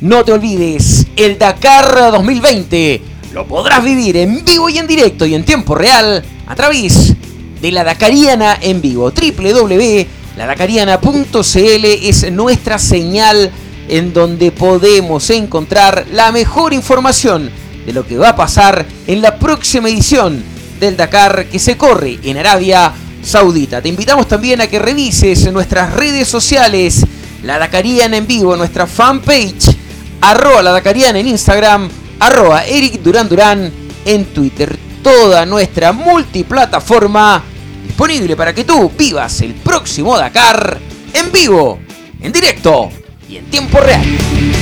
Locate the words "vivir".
3.84-4.16